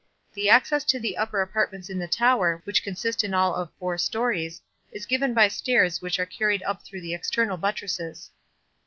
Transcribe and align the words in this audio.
The 0.33 0.49
access 0.49 0.83
to 0.85 0.99
the 0.99 1.15
upper 1.15 1.43
apartments 1.43 1.87
in 1.87 1.99
the 1.99 2.07
tower 2.07 2.61
which 2.63 2.81
consist 2.81 3.23
in 3.23 3.35
all 3.35 3.53
of 3.53 3.69
four 3.77 3.99
stories, 3.99 4.59
is 4.91 5.05
given 5.05 5.35
by 5.35 5.47
stairs 5.47 6.01
which 6.01 6.17
are 6.17 6.25
carried 6.25 6.63
up 6.63 6.83
through 6.83 7.01
the 7.01 7.13
external 7.13 7.57
buttresses. 7.57 8.31